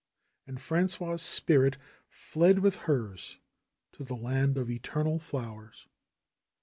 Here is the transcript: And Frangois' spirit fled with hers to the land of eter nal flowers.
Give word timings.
And 0.47 0.57
Frangois' 0.59 1.19
spirit 1.21 1.77
fled 2.09 2.57
with 2.57 2.75
hers 2.89 3.37
to 3.91 4.03
the 4.03 4.15
land 4.15 4.57
of 4.57 4.67
eter 4.67 5.03
nal 5.05 5.19
flowers. 5.19 5.85